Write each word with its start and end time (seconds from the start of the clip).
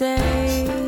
say 0.00 0.79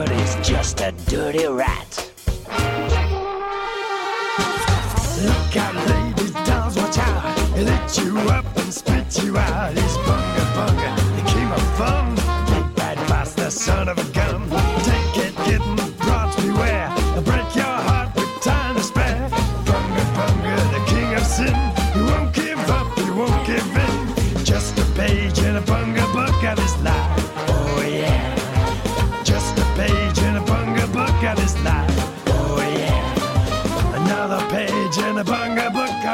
but 0.00 0.08
he's 0.08 0.34
just 0.36 0.80
a 0.80 0.92
dirty 1.08 1.46
rat. 1.46 2.10
Look 5.28 5.56
out, 5.58 5.74
ladies, 5.90 6.32
dolls, 6.46 6.76
watch 6.78 6.96
out. 6.96 7.38
He'll 7.54 7.68
eat 7.68 7.98
you 7.98 8.18
up 8.30 8.46
and 8.56 8.72
spit 8.72 9.22
you 9.22 9.36
out. 9.36 9.74
He's 9.74 9.96
bunga 10.06 10.44
bunga, 10.56 10.90
he 11.16 11.22
came 11.34 11.52
up 11.52 11.58
a 11.58 12.09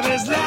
cabeza. 0.03 0.46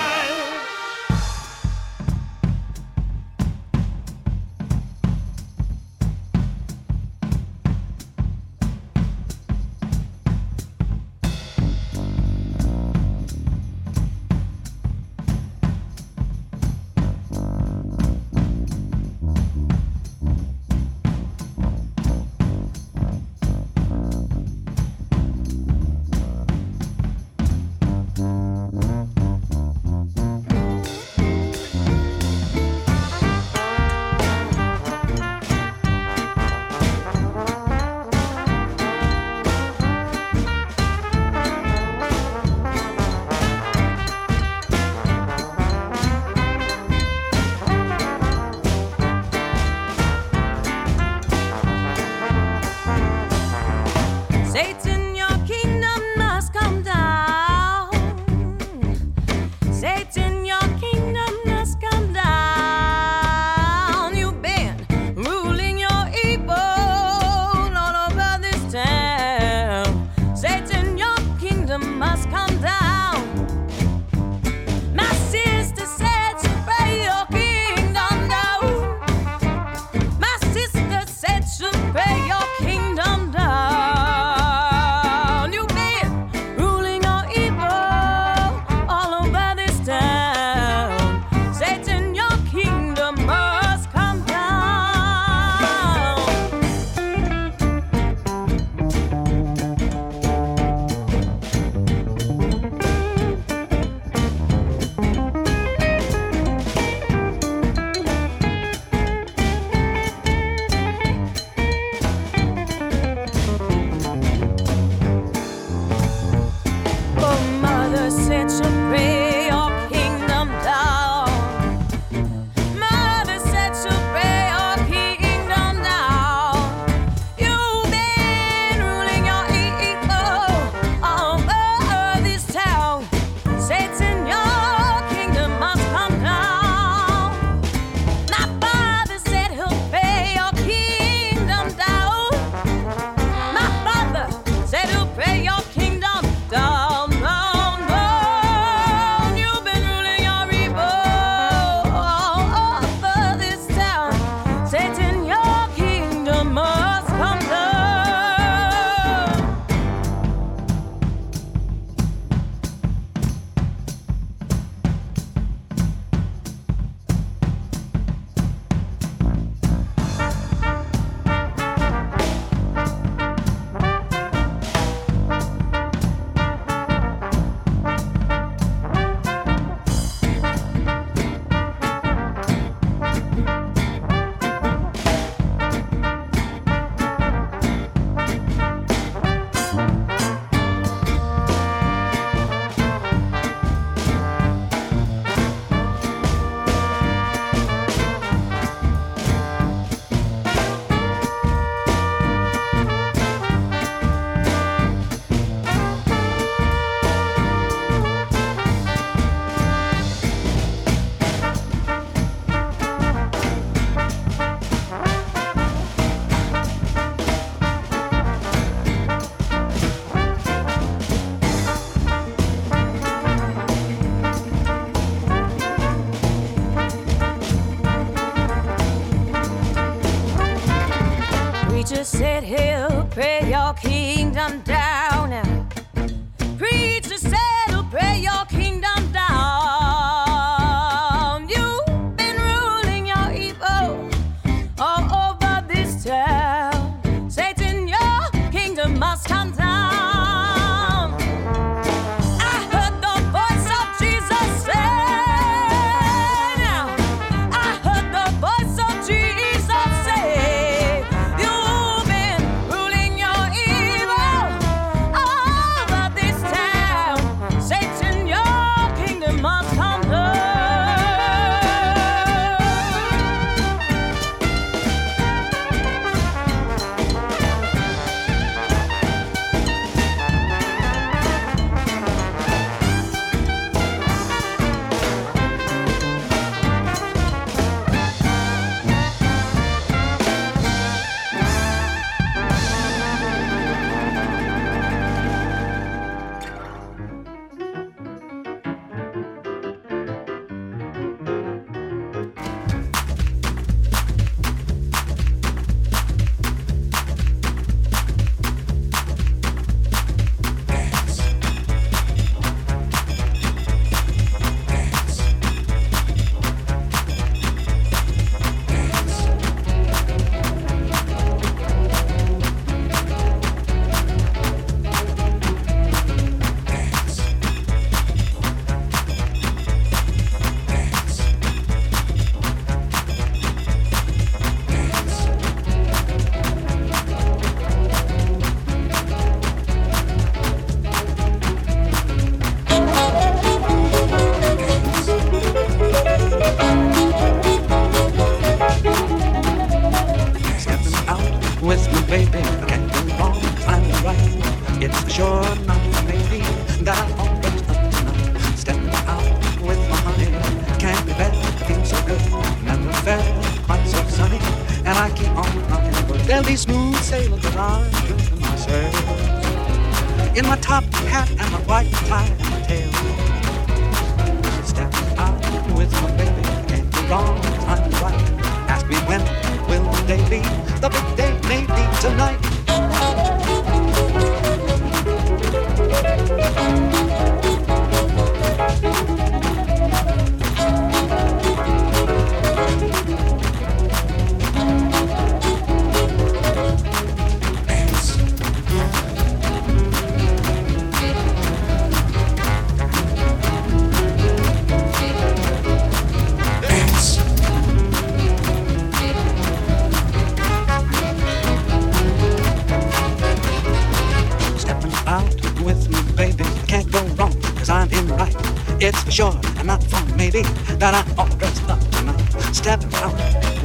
It's 418.90 419.04
for 419.04 419.12
sure, 419.12 419.40
and 419.58 419.68
not 419.68 419.84
for 419.84 420.04
maybe, 420.16 420.42
that 420.82 420.96
I'm 420.98 421.20
all 421.20 421.30
dressed 421.38 421.70
up 421.70 421.80
tonight. 421.92 422.26
Stepping 422.56 422.92
out 422.96 423.14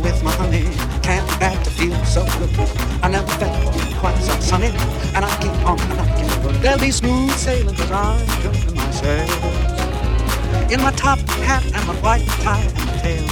with 0.04 0.22
my 0.22 0.30
honey. 0.32 0.68
Can't 1.00 1.26
be 1.26 1.36
bad 1.40 1.64
to 1.64 1.70
feel 1.70 1.96
so 2.04 2.26
good. 2.36 2.52
I 3.02 3.08
never 3.08 3.26
felt 3.40 3.56
quite 3.96 4.18
so 4.20 4.38
sunny, 4.40 4.68
and 5.16 5.24
I 5.24 5.30
keep 5.40 5.56
on 5.64 5.78
knocking. 5.96 6.60
There'll 6.60 6.78
be 6.78 6.90
smooth 6.90 7.32
sailing, 7.38 7.74
cause 7.74 7.90
I'm 7.90 8.20
doing 8.42 8.76
myself. 8.76 10.70
In 10.70 10.82
my 10.82 10.92
top 10.92 11.18
hat 11.48 11.64
and 11.72 11.86
my 11.86 11.94
white 12.04 12.26
tie 12.44 12.60
and 12.60 13.00
tail. 13.00 13.24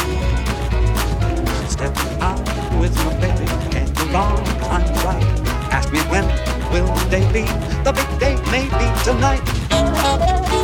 Stepping 1.69 2.23
out 2.23 2.41
with 2.81 2.97
my 3.05 3.13
baby. 3.21 3.45
Can't 3.69 3.95
go 3.95 4.05
wrong, 4.17 4.41
I'm 4.73 4.81
right. 5.05 5.29
Ask 5.69 5.93
me 5.93 6.01
when 6.09 6.25
will 6.73 6.89
the 6.89 7.11
day 7.11 7.33
be? 7.37 7.45
The 7.85 7.93
big 7.93 8.09
day 8.19 8.35
may 8.51 8.65
be 8.81 8.89
tonight. 9.05 10.62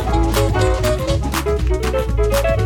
Música 1.69 2.58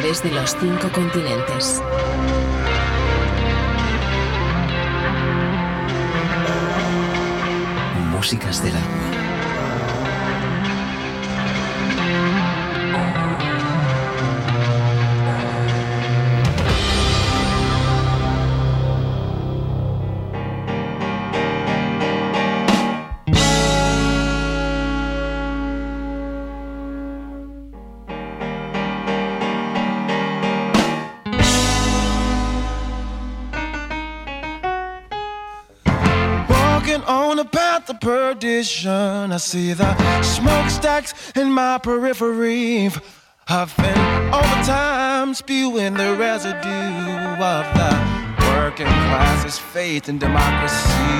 través 0.00 0.22
de 0.22 0.30
los 0.30 0.54
cinco 0.60 0.92
continentes. 0.92 1.80
Músicas 8.10 8.62
del 8.62 8.76
alma. 8.76 9.05
See 39.46 39.72
the 39.72 40.22
smokestacks 40.22 41.14
in 41.36 41.52
my 41.52 41.78
periphery. 41.78 42.86
I've 42.86 43.76
been 43.76 43.94
Huffing 43.96 44.34
overtime, 44.34 45.34
spewing 45.34 45.94
the 45.94 46.16
residue 46.16 46.58
of 47.38 47.64
the 47.78 47.92
working 48.50 48.86
class's 48.86 49.56
faith 49.56 50.08
in 50.08 50.18
democracy. 50.18 51.12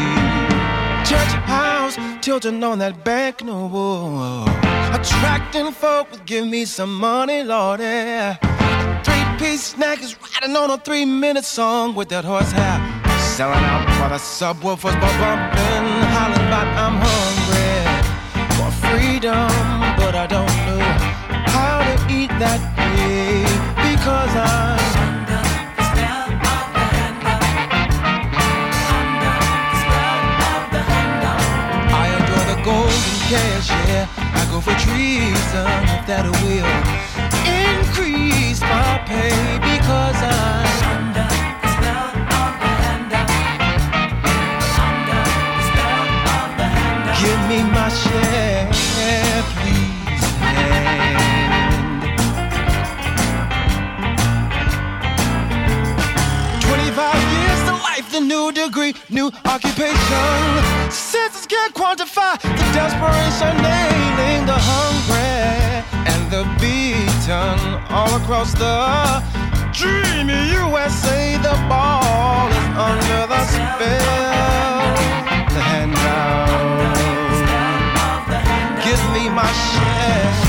Church 1.08 1.32
house 1.46 1.96
tilting 2.20 2.64
on 2.64 2.80
that 2.80 3.04
bank 3.04 3.44
note, 3.44 4.48
attracting 4.92 5.70
folk 5.70 6.10
with 6.10 6.26
give 6.26 6.48
me 6.48 6.64
some 6.64 6.92
money, 6.96 7.44
Lord. 7.44 7.78
Yeah. 7.78 8.34
Three-piece 9.04 9.62
snack 9.62 10.02
is 10.02 10.16
riding 10.20 10.56
on 10.56 10.72
a 10.72 10.78
three-minute 10.78 11.44
song 11.44 11.94
with 11.94 12.08
that 12.08 12.24
horsehair. 12.24 12.80
Selling 13.36 13.64
out 13.72 13.86
for 13.98 14.08
the 14.08 14.18
subwoofers, 14.18 15.00
but 15.00 15.14
bumping, 15.20 15.86
hollering 16.10 16.46
about 16.48 16.66
I'm 16.76 16.96
hungry 17.00 17.35
freedom, 18.96 19.50
but 20.00 20.14
I 20.14 20.26
don't 20.26 20.56
know 20.66 20.84
how 21.56 21.76
to 21.88 21.94
eat 22.18 22.32
that 22.44 22.60
way 22.76 23.44
because 23.88 24.32
I'm 24.34 24.84
I 32.02 32.06
adore 32.16 32.46
the 32.52 32.58
golden 32.64 33.16
cash, 33.30 33.68
yeah. 33.88 34.06
I 34.40 34.42
go 34.52 34.58
for 34.66 34.76
treason 34.84 35.68
if 35.94 36.02
that 36.10 36.24
will 36.42 36.72
increase 37.68 38.60
my 38.60 38.92
pay 39.10 39.36
because 39.72 40.20
I'm 40.22 40.66
Give 47.26 47.48
me 47.48 47.62
my 47.72 47.88
share. 47.88 48.45
And 56.52 56.62
25 56.62 57.32
years 57.36 57.60
to 57.68 57.74
life, 57.88 58.10
the 58.12 58.20
new 58.20 58.52
degree, 58.52 58.94
new 59.10 59.30
occupation. 59.44 60.90
Senses 60.90 61.46
can't 61.46 61.74
quantify 61.74 62.40
the 62.40 62.66
desperation, 62.72 63.56
nailing 63.62 64.46
the 64.46 64.58
hungry 64.58 65.84
and 66.10 66.30
the 66.30 66.44
beaten 66.60 67.58
all 67.90 68.14
across 68.20 68.52
the 68.52 69.22
dreamy 69.72 70.52
USA. 70.52 71.36
The 71.36 71.56
ball 71.68 72.48
is 72.48 72.68
under 72.88 73.26
the 73.32 73.44
spell. 73.46 74.94
The 75.54 75.60
handout. 75.60 76.96
Give 78.84 79.02
me 79.12 79.28
my 79.28 79.50
share. 79.52 80.45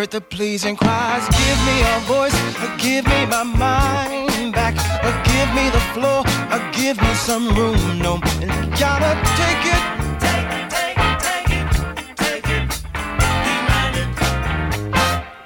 Heard 0.00 0.10
the 0.12 0.20
pleasing 0.20 0.76
cries. 0.76 1.28
Give 1.28 1.58
me 1.68 1.76
a 1.94 2.00
voice, 2.08 2.34
give 2.78 3.04
me 3.04 3.26
my 3.26 3.42
mind 3.42 4.54
back. 4.54 4.74
Uh, 5.04 5.12
give 5.30 5.48
me 5.54 5.68
the 5.68 5.84
floor, 5.92 6.22
uh, 6.26 6.58
give 6.72 6.96
me 7.02 7.12
some 7.28 7.46
room. 7.54 7.76
No, 7.98 8.16
gotta 8.80 9.12
take 9.40 9.64
it. 9.76 9.82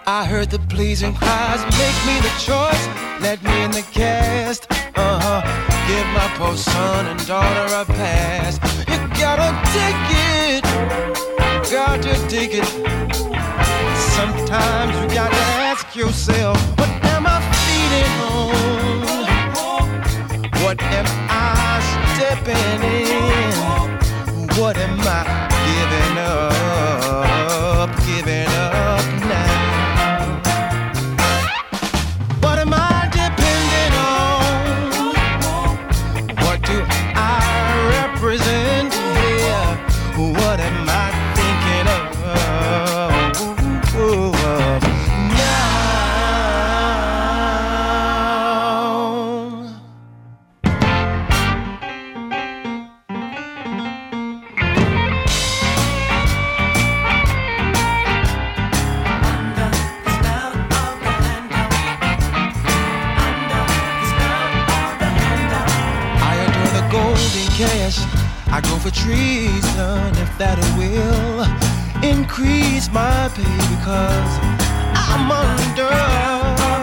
I 0.06 0.24
heard 0.24 0.50
the 0.50 0.60
pleasing 0.74 1.14
cries, 1.14 1.60
make 1.80 1.98
me 2.08 2.16
the 2.26 2.34
choice, 2.38 2.84
let 3.20 3.42
me 3.42 3.54
in 3.64 3.72
the 3.72 3.84
cast. 3.90 4.70
Uh 4.94 5.18
huh. 5.24 5.40
Give 5.88 6.06
my 6.18 6.28
poor 6.38 6.56
son 6.56 7.06
and 7.06 7.26
daughter 7.26 7.66
a 7.74 7.84
pass. 7.84 8.54
You 8.90 8.98
gotta 9.18 9.50
take 9.74 10.02
it, 10.30 10.62
got 11.72 12.00
to 12.02 12.14
take 12.28 12.54
it. 12.54 13.73
Sometimes 14.14 14.94
you 15.00 15.06
gotta 15.14 15.44
ask 15.68 15.96
yourself, 15.96 16.56
what 16.78 16.88
am 17.14 17.26
I 17.26 17.40
feeding 17.52 18.14
on? 18.22 18.54
What 20.62 20.80
am 20.82 21.06
I 21.28 21.80
stepping 22.14 22.82
in? 23.02 24.48
What 24.60 24.76
am 24.76 25.00
I 25.00 25.53
the 66.94 67.00
golden 67.00 67.48
cash. 67.56 67.98
I 68.48 68.60
go 68.60 68.76
for 68.78 68.90
treason 68.90 70.14
if 70.24 70.38
that 70.38 70.58
will 70.78 71.44
increase 72.04 72.90
my 72.92 73.30
pay 73.34 73.56
because 73.74 74.32
I'm 74.94 75.30
under. 75.30 76.73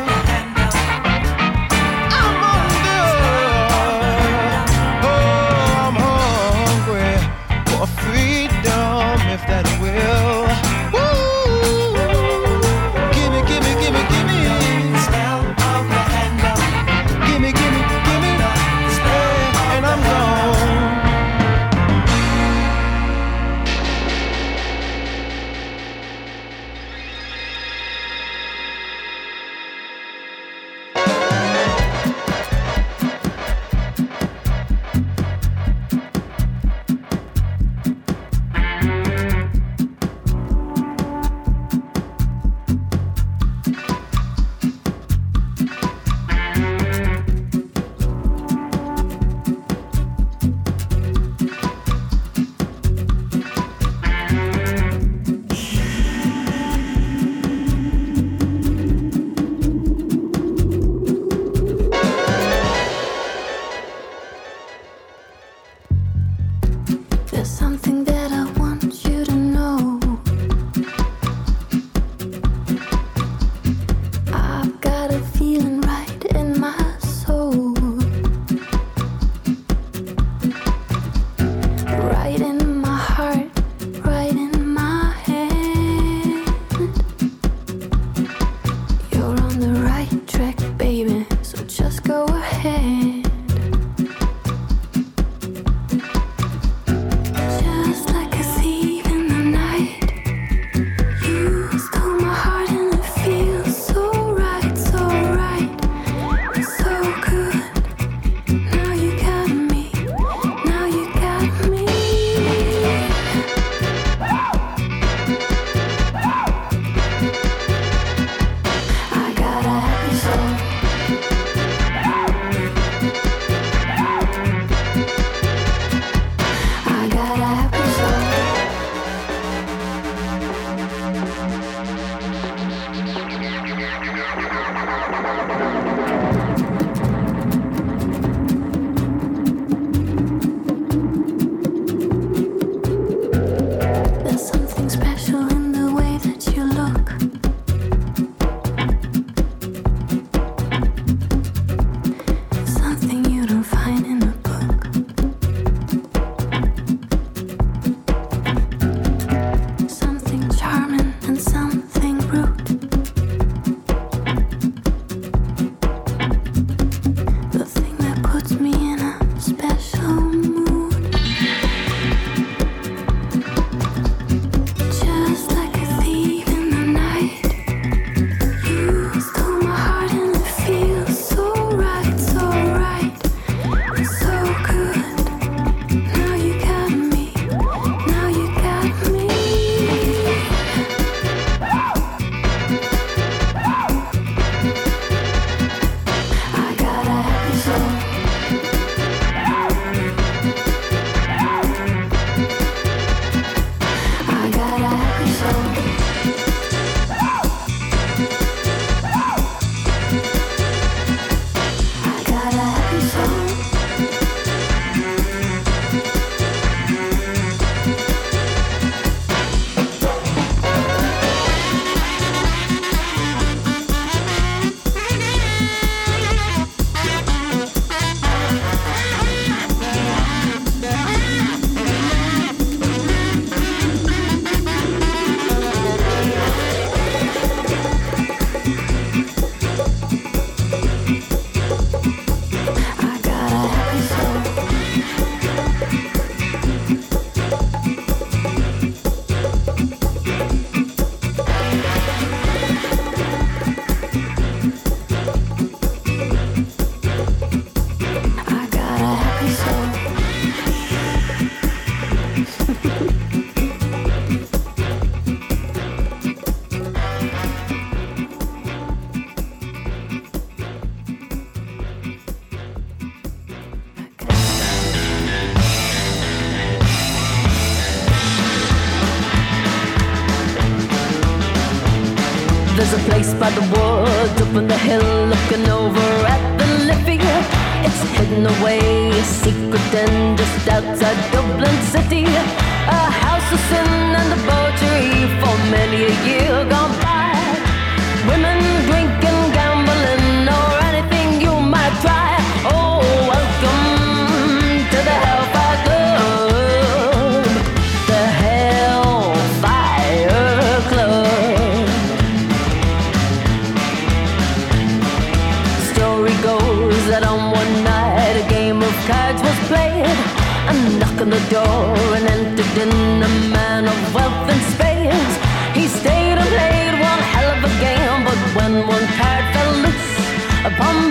One 328.88 329.08
card 329.18 329.46
fell 329.54 329.74
loose, 329.84 330.66
upon 330.66 331.11